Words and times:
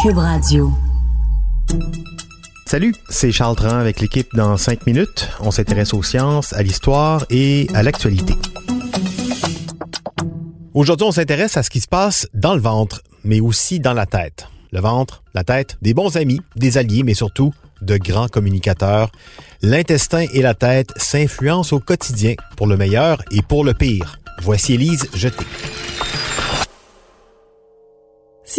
Cube 0.00 0.18
Radio. 0.18 0.70
Salut, 2.66 2.94
c'est 3.08 3.32
Charles 3.32 3.56
Tran 3.56 3.78
avec 3.78 3.98
l'équipe 3.98 4.28
dans 4.32 4.56
5 4.56 4.86
minutes. 4.86 5.28
On 5.40 5.50
s'intéresse 5.50 5.92
aux 5.92 6.04
sciences, 6.04 6.52
à 6.52 6.62
l'histoire 6.62 7.26
et 7.30 7.66
à 7.74 7.82
l'actualité. 7.82 8.34
Aujourd'hui, 10.72 11.04
on 11.04 11.10
s'intéresse 11.10 11.56
à 11.56 11.64
ce 11.64 11.70
qui 11.70 11.80
se 11.80 11.88
passe 11.88 12.28
dans 12.32 12.54
le 12.54 12.60
ventre, 12.60 13.02
mais 13.24 13.40
aussi 13.40 13.80
dans 13.80 13.92
la 13.92 14.06
tête. 14.06 14.46
Le 14.70 14.80
ventre, 14.80 15.24
la 15.34 15.42
tête, 15.42 15.76
des 15.82 15.94
bons 15.94 16.16
amis, 16.16 16.40
des 16.54 16.78
alliés, 16.78 17.02
mais 17.02 17.14
surtout 17.14 17.52
de 17.82 17.96
grands 17.96 18.28
communicateurs. 18.28 19.10
L'intestin 19.62 20.26
et 20.32 20.42
la 20.42 20.54
tête 20.54 20.92
s'influencent 20.96 21.74
au 21.74 21.80
quotidien, 21.80 22.34
pour 22.56 22.68
le 22.68 22.76
meilleur 22.76 23.20
et 23.32 23.42
pour 23.42 23.64
le 23.64 23.74
pire. 23.74 24.20
Voici 24.42 24.74
Élise 24.74 25.08
Jeté. 25.14 25.44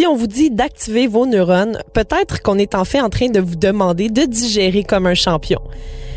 Si 0.00 0.06
on 0.06 0.16
vous 0.16 0.28
dit 0.28 0.50
d'activer 0.50 1.06
vos 1.06 1.26
neurones, 1.26 1.78
peut-être 1.92 2.40
qu'on 2.40 2.56
est 2.56 2.74
en 2.74 2.86
fait 2.86 3.02
en 3.02 3.10
train 3.10 3.28
de 3.28 3.38
vous 3.38 3.56
demander 3.56 4.08
de 4.08 4.22
digérer 4.22 4.82
comme 4.82 5.06
un 5.06 5.12
champion. 5.12 5.60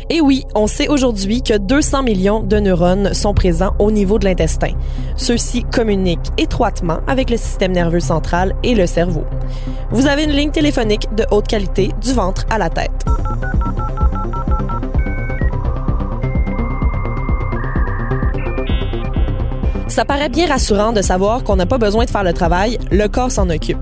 Et 0.08 0.22
oui, 0.22 0.42
on 0.54 0.66
sait 0.66 0.88
aujourd'hui 0.88 1.42
que 1.42 1.58
200 1.58 2.02
millions 2.02 2.40
de 2.40 2.56
neurones 2.56 3.12
sont 3.12 3.34
présents 3.34 3.74
au 3.78 3.90
niveau 3.90 4.18
de 4.18 4.24
l'intestin. 4.24 4.72
Ceux-ci 5.16 5.64
communiquent 5.64 6.30
étroitement 6.38 7.00
avec 7.06 7.28
le 7.28 7.36
système 7.36 7.72
nerveux 7.72 8.00
central 8.00 8.54
et 8.62 8.74
le 8.74 8.86
cerveau. 8.86 9.24
Vous 9.90 10.06
avez 10.06 10.24
une 10.24 10.32
ligne 10.32 10.50
téléphonique 10.50 11.14
de 11.14 11.26
haute 11.30 11.46
qualité 11.46 11.90
du 12.00 12.14
ventre 12.14 12.46
à 12.48 12.56
la 12.56 12.70
tête. 12.70 13.04
Ça 19.94 20.04
paraît 20.04 20.28
bien 20.28 20.48
rassurant 20.48 20.90
de 20.90 21.02
savoir 21.02 21.44
qu'on 21.44 21.54
n'a 21.54 21.66
pas 21.66 21.78
besoin 21.78 22.04
de 22.04 22.10
faire 22.10 22.24
le 22.24 22.32
travail, 22.32 22.80
le 22.90 23.06
corps 23.06 23.30
s'en 23.30 23.48
occupe. 23.48 23.78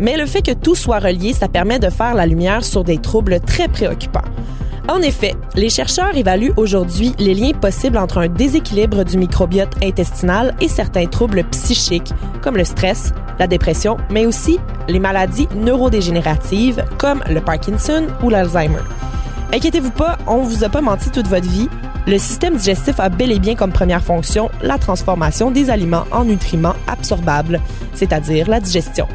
Mais 0.00 0.16
le 0.16 0.26
fait 0.26 0.42
que 0.42 0.50
tout 0.50 0.74
soit 0.74 0.98
relié, 0.98 1.32
ça 1.32 1.46
permet 1.46 1.78
de 1.78 1.90
faire 1.90 2.16
la 2.16 2.26
lumière 2.26 2.64
sur 2.64 2.82
des 2.82 2.98
troubles 2.98 3.38
très 3.38 3.68
préoccupants. 3.68 4.24
En 4.88 5.00
effet, 5.00 5.36
les 5.54 5.68
chercheurs 5.70 6.16
évaluent 6.16 6.52
aujourd'hui 6.56 7.14
les 7.20 7.34
liens 7.34 7.52
possibles 7.52 7.98
entre 7.98 8.18
un 8.18 8.26
déséquilibre 8.26 9.04
du 9.04 9.16
microbiote 9.16 9.70
intestinal 9.80 10.56
et 10.60 10.66
certains 10.66 11.06
troubles 11.06 11.44
psychiques, 11.52 12.12
comme 12.42 12.56
le 12.56 12.64
stress, 12.64 13.12
la 13.38 13.46
dépression, 13.46 13.96
mais 14.10 14.26
aussi 14.26 14.58
les 14.88 14.98
maladies 14.98 15.46
neurodégénératives 15.54 16.84
comme 16.98 17.22
le 17.30 17.40
Parkinson 17.40 18.08
ou 18.24 18.28
l'Alzheimer. 18.28 18.82
Inquiétez-vous 19.52 19.92
pas, 19.92 20.18
on 20.26 20.38
vous 20.38 20.64
a 20.64 20.68
pas 20.68 20.80
menti 20.80 21.10
toute 21.10 21.28
votre 21.28 21.48
vie. 21.48 21.68
Le 22.06 22.18
système 22.18 22.56
digestif 22.56 23.00
a 23.00 23.08
bel 23.08 23.32
et 23.32 23.38
bien 23.38 23.54
comme 23.54 23.72
première 23.72 24.02
fonction 24.02 24.50
la 24.60 24.76
transformation 24.76 25.50
des 25.50 25.70
aliments 25.70 26.04
en 26.10 26.24
nutriments 26.24 26.76
absorbables, 26.86 27.60
c'est-à-dire 27.94 28.48
la 28.48 28.60
digestion. 28.60 29.08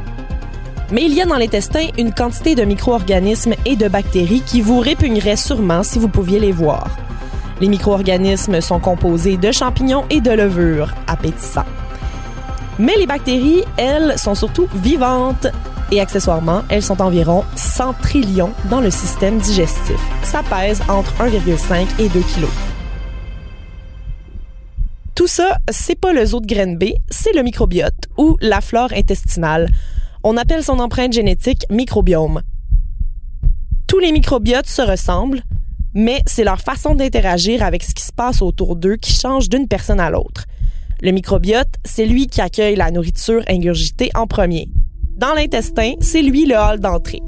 Mais 0.91 1.03
il 1.03 1.13
y 1.13 1.21
a 1.21 1.25
dans 1.25 1.37
l'intestin 1.37 1.87
une 1.99 2.11
quantité 2.11 2.55
de 2.55 2.63
micro-organismes 2.63 3.53
et 3.65 3.75
de 3.75 3.87
bactéries 3.87 4.41
qui 4.41 4.61
vous 4.61 4.79
répugneraient 4.79 5.35
sûrement 5.35 5.83
si 5.83 5.99
vous 5.99 6.07
pouviez 6.07 6.39
les 6.39 6.51
voir. 6.51 6.97
Les 7.61 7.67
micro-organismes 7.67 8.59
sont 8.59 8.79
composés 8.79 9.37
de 9.37 9.51
champignons 9.51 10.05
et 10.09 10.19
de 10.19 10.31
levures, 10.31 10.95
appétissants. 11.05 11.65
Mais 12.79 12.95
les 12.97 13.05
bactéries, 13.05 13.65
elles, 13.77 14.17
sont 14.17 14.33
surtout 14.33 14.67
vivantes. 14.73 15.47
Et 15.91 15.99
accessoirement, 15.99 16.63
elles 16.69 16.83
sont 16.83 17.01
environ 17.01 17.43
100 17.55 17.93
trillions 18.01 18.53
dans 18.69 18.79
le 18.79 18.89
système 18.89 19.37
digestif. 19.37 19.99
Ça 20.23 20.41
pèse 20.43 20.81
entre 20.87 21.13
1,5 21.15 21.87
et 21.99 22.09
2 22.09 22.19
kilos. 22.21 22.68
Ça, 25.29 25.59
c'est 25.69 25.93
pas 25.93 26.11
le 26.11 26.25
zoo 26.25 26.39
de 26.39 26.75
B, 26.75 26.85
c'est 27.11 27.35
le 27.35 27.43
microbiote 27.43 28.07
ou 28.17 28.35
la 28.41 28.61
flore 28.61 28.91
intestinale. 28.93 29.69
On 30.23 30.37
appelle 30.37 30.63
son 30.63 30.79
empreinte 30.79 31.13
génétique 31.13 31.67
microbiome. 31.69 32.41
Tous 33.87 33.99
les 33.99 34.11
microbiotes 34.11 34.65
se 34.65 34.81
ressemblent, 34.81 35.43
mais 35.93 36.23
c'est 36.25 36.43
leur 36.43 36.59
façon 36.61 36.95
d'interagir 36.95 37.61
avec 37.61 37.83
ce 37.83 37.93
qui 37.93 38.03
se 38.03 38.11
passe 38.11 38.41
autour 38.41 38.75
d'eux 38.75 38.95
qui 38.95 39.13
change 39.13 39.49
d'une 39.49 39.67
personne 39.67 39.99
à 39.99 40.09
l'autre. 40.09 40.45
Le 40.99 41.11
microbiote, 41.11 41.75
c'est 41.85 42.07
lui 42.07 42.25
qui 42.25 42.41
accueille 42.41 42.75
la 42.75 42.89
nourriture 42.89 43.43
ingurgitée 43.47 44.09
en 44.15 44.25
premier. 44.25 44.67
Dans 45.15 45.35
l'intestin, 45.35 45.93
c'est 45.99 46.23
lui 46.23 46.47
le 46.47 46.55
hall 46.55 46.79
d'entrée. 46.79 47.21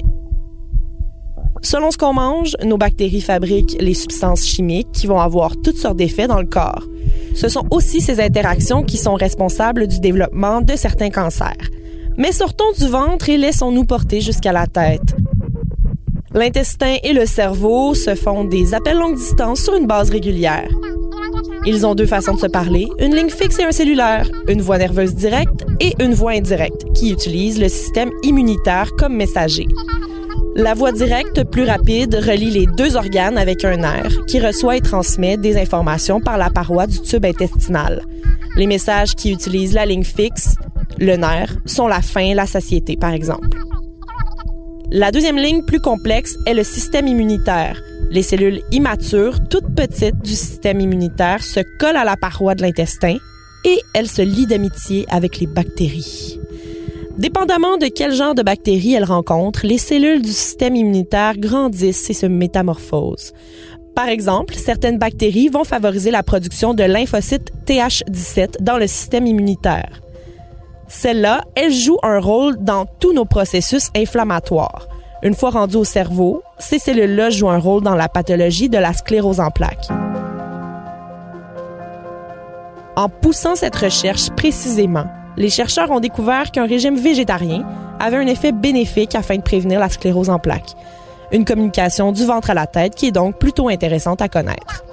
Selon 1.62 1.92
ce 1.92 1.96
qu'on 1.96 2.12
mange, 2.12 2.56
nos 2.64 2.76
bactéries 2.76 3.20
fabriquent 3.20 3.76
les 3.80 3.94
substances 3.94 4.44
chimiques 4.44 4.90
qui 4.92 5.06
vont 5.06 5.20
avoir 5.20 5.56
toutes 5.56 5.76
sortes 5.76 5.96
d'effets 5.96 6.26
dans 6.26 6.40
le 6.40 6.46
corps. 6.46 6.84
Ce 7.34 7.48
sont 7.48 7.64
aussi 7.70 8.00
ces 8.00 8.20
interactions 8.20 8.82
qui 8.82 8.96
sont 8.96 9.14
responsables 9.14 9.86
du 9.86 10.00
développement 10.00 10.60
de 10.60 10.74
certains 10.74 11.10
cancers. 11.10 11.70
Mais 12.18 12.32
sortons 12.32 12.72
du 12.76 12.88
ventre 12.88 13.30
et 13.30 13.36
laissons-nous 13.36 13.84
porter 13.84 14.20
jusqu'à 14.20 14.52
la 14.52 14.66
tête. 14.66 15.14
L'intestin 16.34 16.96
et 17.04 17.12
le 17.12 17.26
cerveau 17.26 17.94
se 17.94 18.14
font 18.14 18.44
des 18.44 18.74
appels 18.74 18.98
longue 18.98 19.16
distance 19.16 19.60
sur 19.60 19.74
une 19.76 19.86
base 19.86 20.10
régulière. 20.10 20.68
Ils 21.64 21.86
ont 21.86 21.94
deux 21.94 22.06
façons 22.06 22.34
de 22.34 22.40
se 22.40 22.46
parler, 22.46 22.88
une 22.98 23.14
ligne 23.14 23.30
fixe 23.30 23.58
et 23.60 23.64
un 23.64 23.72
cellulaire, 23.72 24.28
une 24.48 24.60
voie 24.60 24.78
nerveuse 24.78 25.14
directe 25.14 25.64
et 25.78 25.94
une 26.00 26.14
voie 26.14 26.32
indirecte, 26.32 26.92
qui 26.94 27.12
utilisent 27.12 27.60
le 27.60 27.68
système 27.68 28.10
immunitaire 28.24 28.90
comme 28.98 29.14
messager. 29.14 29.68
La 30.54 30.74
voie 30.74 30.92
directe, 30.92 31.44
plus 31.44 31.64
rapide, 31.64 32.14
relie 32.14 32.50
les 32.50 32.66
deux 32.66 32.96
organes 32.96 33.38
avec 33.38 33.64
un 33.64 33.78
nerf 33.78 34.12
qui 34.26 34.38
reçoit 34.38 34.76
et 34.76 34.82
transmet 34.82 35.38
des 35.38 35.56
informations 35.56 36.20
par 36.20 36.36
la 36.36 36.50
paroi 36.50 36.86
du 36.86 37.00
tube 37.00 37.24
intestinal. 37.24 38.02
Les 38.56 38.66
messages 38.66 39.14
qui 39.14 39.32
utilisent 39.32 39.72
la 39.72 39.86
ligne 39.86 40.04
fixe, 40.04 40.54
le 40.98 41.16
nerf, 41.16 41.56
sont 41.64 41.88
la 41.88 42.02
faim, 42.02 42.34
la 42.34 42.46
satiété, 42.46 42.96
par 42.96 43.14
exemple. 43.14 43.48
La 44.90 45.10
deuxième 45.10 45.38
ligne, 45.38 45.64
plus 45.64 45.80
complexe, 45.80 46.36
est 46.44 46.52
le 46.52 46.64
système 46.64 47.06
immunitaire. 47.06 47.80
Les 48.10 48.22
cellules 48.22 48.60
immatures, 48.72 49.38
toutes 49.48 49.74
petites 49.74 50.20
du 50.22 50.32
système 50.32 50.80
immunitaire, 50.80 51.42
se 51.42 51.60
collent 51.78 51.96
à 51.96 52.04
la 52.04 52.18
paroi 52.18 52.54
de 52.54 52.60
l'intestin 52.60 53.16
et 53.64 53.78
elles 53.94 54.08
se 54.08 54.20
lient 54.20 54.46
d'amitié 54.46 55.06
avec 55.08 55.38
les 55.38 55.46
bactéries. 55.46 56.38
Dépendamment 57.18 57.76
de 57.76 57.86
quel 57.86 58.14
genre 58.14 58.34
de 58.34 58.42
bactéries 58.42 58.94
elles 58.94 59.04
rencontrent, 59.04 59.66
les 59.66 59.76
cellules 59.76 60.22
du 60.22 60.30
système 60.30 60.76
immunitaire 60.76 61.36
grandissent 61.36 62.08
et 62.08 62.14
se 62.14 62.26
métamorphosent. 62.26 63.32
Par 63.94 64.08
exemple, 64.08 64.54
certaines 64.54 64.98
bactéries 64.98 65.50
vont 65.50 65.64
favoriser 65.64 66.10
la 66.10 66.22
production 66.22 66.72
de 66.72 66.82
lymphocytes 66.82 67.52
TH17 67.66 68.62
dans 68.62 68.78
le 68.78 68.86
système 68.86 69.26
immunitaire. 69.26 70.00
Celles-là, 70.88 71.42
elles 71.54 71.72
jouent 71.72 72.00
un 72.02 72.18
rôle 72.18 72.56
dans 72.58 72.86
tous 72.86 73.12
nos 73.12 73.26
processus 73.26 73.90
inflammatoires. 73.94 74.88
Une 75.22 75.34
fois 75.34 75.50
rendues 75.50 75.76
au 75.76 75.84
cerveau, 75.84 76.42
ces 76.58 76.78
cellules-là 76.78 77.28
jouent 77.28 77.50
un 77.50 77.58
rôle 77.58 77.82
dans 77.82 77.94
la 77.94 78.08
pathologie 78.08 78.70
de 78.70 78.78
la 78.78 78.94
sclérose 78.94 79.40
en 79.40 79.50
plaques. 79.50 79.88
En 82.96 83.08
poussant 83.08 83.54
cette 83.54 83.76
recherche 83.76 84.30
précisément, 84.30 85.06
les 85.36 85.50
chercheurs 85.50 85.90
ont 85.90 86.00
découvert 86.00 86.50
qu'un 86.50 86.66
régime 86.66 86.96
végétarien 86.96 87.64
avait 87.98 88.18
un 88.18 88.26
effet 88.26 88.52
bénéfique 88.52 89.14
afin 89.14 89.36
de 89.36 89.42
prévenir 89.42 89.80
la 89.80 89.88
sclérose 89.88 90.30
en 90.30 90.38
plaques. 90.38 90.74
Une 91.30 91.44
communication 91.44 92.12
du 92.12 92.26
ventre 92.26 92.50
à 92.50 92.54
la 92.54 92.66
tête 92.66 92.94
qui 92.94 93.06
est 93.06 93.12
donc 93.12 93.38
plutôt 93.38 93.68
intéressante 93.68 94.20
à 94.20 94.28
connaître. 94.28 94.84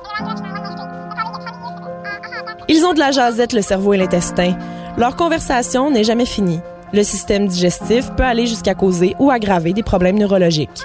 Ils 2.70 2.86
ont 2.86 2.94
de 2.94 3.00
la 3.00 3.12
jasette, 3.12 3.54
le 3.54 3.62
cerveau 3.62 3.94
et 3.94 3.98
l'intestin. 3.98 4.56
Leur 4.98 5.16
conversation 5.16 5.92
n'est 5.92 6.04
jamais 6.04 6.26
finie. 6.26 6.60
Le 6.94 7.04
système 7.04 7.48
digestif 7.48 8.12
peut 8.16 8.24
aller 8.24 8.46
jusqu'à 8.46 8.76
causer 8.76 9.16
ou 9.20 9.32
aggraver 9.32 9.74
des 9.74 9.84
problèmes 9.84 10.18
neurologiques. 10.18 10.84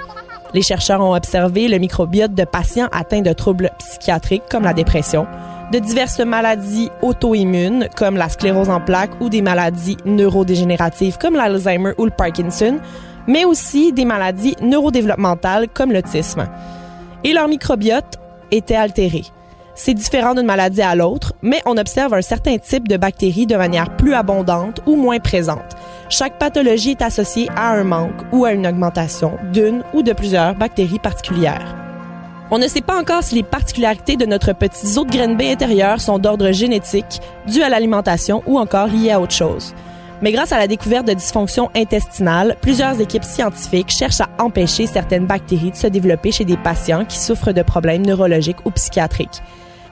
Les 0.53 0.61
chercheurs 0.61 1.01
ont 1.01 1.15
observé 1.15 1.67
le 1.67 1.77
microbiote 1.77 2.33
de 2.33 2.43
patients 2.43 2.87
atteints 2.91 3.21
de 3.21 3.33
troubles 3.33 3.71
psychiatriques 3.79 4.43
comme 4.49 4.63
la 4.63 4.73
dépression, 4.73 5.27
de 5.71 5.79
diverses 5.79 6.19
maladies 6.19 6.89
auto-immunes 7.01 7.87
comme 7.95 8.17
la 8.17 8.29
sclérose 8.29 8.69
en 8.69 8.79
plaques 8.79 9.19
ou 9.19 9.29
des 9.29 9.41
maladies 9.41 9.97
neurodégénératives 10.05 11.17
comme 11.17 11.35
l'Alzheimer 11.35 11.93
ou 11.97 12.05
le 12.05 12.11
Parkinson, 12.11 12.79
mais 13.27 13.45
aussi 13.45 13.91
des 13.91 14.05
maladies 14.05 14.55
neurodéveloppementales 14.61 15.67
comme 15.69 15.91
l'autisme. 15.91 16.47
Et 17.23 17.33
leur 17.33 17.47
microbiote 17.47 18.19
était 18.51 18.75
altéré. 18.75 19.23
C'est 19.77 19.93
différent 19.93 20.33
d'une 20.33 20.45
maladie 20.45 20.81
à 20.81 20.95
l'autre, 20.95 21.33
mais 21.41 21.61
on 21.65 21.77
observe 21.77 22.13
un 22.13 22.21
certain 22.21 22.57
type 22.57 22.87
de 22.87 22.95
bactéries 22.95 23.45
de 23.45 23.57
manière 23.57 23.95
plus 23.97 24.13
abondante 24.13 24.81
ou 24.85 24.95
moins 24.95 25.19
présente. 25.19 25.75
Chaque 26.07 26.39
pathologie 26.39 26.91
est 26.91 27.01
associée 27.01 27.49
à 27.57 27.71
un 27.71 27.83
manque 27.83 28.21
ou 28.31 28.45
à 28.45 28.53
une 28.53 28.65
augmentation 28.65 29.33
d'une 29.51 29.83
ou 29.93 30.01
de 30.01 30.13
plusieurs 30.13 30.55
bactéries 30.55 30.99
particulières. 30.99 31.84
On 32.51 32.59
ne 32.59 32.67
sait 32.67 32.81
pas 32.81 32.99
encore 32.99 33.23
si 33.23 33.33
les 33.33 33.43
particularités 33.43 34.17
de 34.17 34.25
notre 34.27 34.53
petit 34.53 34.85
zoo 34.85 35.03
de 35.03 35.09
graines 35.09 35.35
B 35.35 35.41
intérieur 35.43 35.99
sont 35.99 36.19
d'ordre 36.19 36.51
génétique, 36.51 37.19
dû 37.47 37.63
à 37.63 37.69
l'alimentation 37.69 38.43
ou 38.45 38.59
encore 38.59 38.85
liées 38.85 39.11
à 39.11 39.19
autre 39.19 39.33
chose. 39.33 39.73
Mais 40.21 40.31
grâce 40.31 40.51
à 40.51 40.59
la 40.59 40.67
découverte 40.67 41.07
de 41.07 41.13
dysfonctions 41.13 41.71
intestinales, 41.75 42.55
plusieurs 42.61 43.01
équipes 43.01 43.23
scientifiques 43.23 43.89
cherchent 43.89 44.21
à 44.21 44.29
empêcher 44.37 44.85
certaines 44.85 45.25
bactéries 45.25 45.71
de 45.71 45.75
se 45.75 45.87
développer 45.87 46.31
chez 46.31 46.45
des 46.45 46.55
patients 46.55 47.03
qui 47.03 47.17
souffrent 47.17 47.51
de 47.51 47.63
problèmes 47.63 48.05
neurologiques 48.05 48.63
ou 48.63 48.69
psychiatriques. 48.71 49.41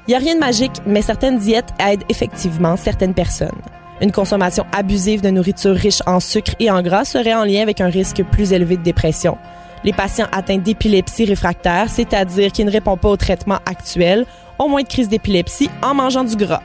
Il 0.08 0.12
n'y 0.12 0.16
a 0.16 0.20
rien 0.20 0.36
de 0.36 0.40
magique, 0.40 0.82
mais 0.86 1.02
certaines 1.02 1.40
diètes 1.40 1.74
aident 1.80 2.04
effectivement 2.08 2.78
certaines 2.78 3.16
personnes. 3.16 3.50
Une 4.00 4.12
consommation 4.12 4.66
abusive 4.72 5.22
de 5.22 5.30
nourriture 5.30 5.76
riche 5.76 6.04
en 6.06 6.20
sucre 6.20 6.54
et 6.60 6.70
en 6.70 6.84
gras 6.84 7.06
serait 7.06 7.34
en 7.34 7.46
lien 7.46 7.62
avec 7.62 7.82
un 7.82 7.90
risque 7.90 8.24
plus 8.32 8.54
élevé 8.54 8.78
de 8.78 8.84
dépression 8.84 9.38
les 9.84 9.94
patients 9.94 10.28
atteints 10.32 10.58
d'épilepsie 10.58 11.26
réfractaire, 11.26 11.90
c'est-à-dire 11.90 12.52
qui 12.52 12.66
ne 12.66 12.72
répondent 12.72 13.00
pas 13.00 13.10
au 13.10 13.18
traitement 13.18 13.60
actuel, 13.66 14.26
ont 14.60 14.70
moins 14.70 14.84
de 14.84 14.88
crises 14.88 15.10
d'épilepsie 15.10 15.70
en 15.82 15.94
mangeant 15.94 16.24
du 16.24 16.36
gras. 16.36 16.62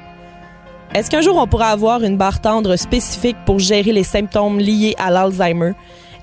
Est-ce 0.95 1.11
qu'un 1.11 1.21
jour 1.21 1.37
on 1.37 1.47
pourra 1.47 1.69
avoir 1.69 2.03
une 2.03 2.17
barre 2.17 2.41
tendre 2.41 2.77
spécifique 2.77 3.37
pour 3.45 3.59
gérer 3.59 3.93
les 3.93 4.05
symptômes 4.05 4.59
liés 4.59 4.95
à 4.99 5.11
l'Alzheimer? 5.11 5.73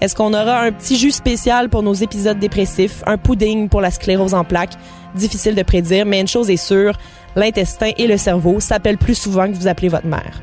Est-ce 0.01 0.15
qu'on 0.15 0.33
aura 0.33 0.61
un 0.61 0.71
petit 0.71 0.97
jus 0.97 1.11
spécial 1.11 1.69
pour 1.69 1.83
nos 1.83 1.93
épisodes 1.93 2.39
dépressifs, 2.39 3.03
un 3.05 3.17
pudding 3.17 3.69
pour 3.69 3.81
la 3.81 3.91
sclérose 3.91 4.33
en 4.33 4.43
plaques? 4.43 4.73
Difficile 5.13 5.55
de 5.55 5.63
prédire, 5.63 6.05
mais 6.05 6.19
une 6.19 6.27
chose 6.27 6.49
est 6.49 6.57
sûre, 6.57 6.97
l'intestin 7.35 7.91
et 7.97 8.07
le 8.07 8.17
cerveau 8.17 8.59
s'appellent 8.59 8.97
plus 8.97 9.15
souvent 9.15 9.47
que 9.47 9.55
vous 9.55 9.67
appelez 9.67 9.87
votre 9.87 10.07
mère. 10.07 10.41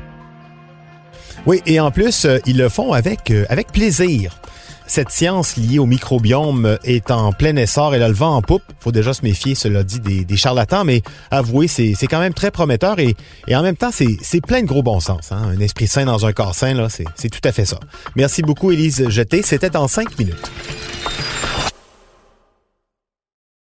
Oui, 1.45 1.61
et 1.65 1.79
en 1.79 1.91
plus, 1.91 2.25
euh, 2.25 2.39
ils 2.45 2.57
le 2.57 2.69
font 2.69 2.93
avec, 2.93 3.29
euh, 3.29 3.45
avec 3.49 3.71
plaisir. 3.71 4.39
Cette 4.93 5.09
science 5.09 5.57
liée 5.57 5.79
au 5.79 5.87
microbiome 5.87 6.77
est 6.83 7.09
en 7.09 7.31
plein 7.31 7.55
essor. 7.55 7.95
Elle 7.95 8.03
a 8.03 8.07
le 8.07 8.13
vent 8.13 8.35
en 8.35 8.43
poupe. 8.43 8.61
faut 8.79 8.91
déjà 8.91 9.11
se 9.11 9.23
méfier, 9.23 9.55
cela 9.55 9.81
dit, 9.81 9.99
des, 9.99 10.37
charlatans, 10.37 10.83
mais 10.85 11.01
avouez, 11.31 11.67
c'est 11.67 11.95
quand 12.05 12.19
même 12.19 12.35
très 12.35 12.51
prometteur 12.51 12.99
et, 12.99 13.15
en 13.55 13.63
même 13.63 13.75
temps, 13.75 13.89
c'est 13.91 14.41
plein 14.41 14.61
de 14.61 14.67
gros 14.67 14.83
bon 14.83 14.99
sens. 14.99 15.31
Hein. 15.31 15.41
Un 15.57 15.59
esprit 15.61 15.87
sain 15.87 16.05
dans 16.05 16.27
un 16.27 16.31
corps 16.31 16.53
sain, 16.53 16.87
c'est 17.15 17.29
tout 17.29 17.41
à 17.43 17.51
fait 17.51 17.65
ça. 17.65 17.79
Merci 18.15 18.43
beaucoup, 18.43 18.69
Élise 18.69 19.09
Jeté. 19.09 19.41
C'était 19.41 19.75
en 19.75 19.87
cinq 19.87 20.19
minutes. 20.19 20.51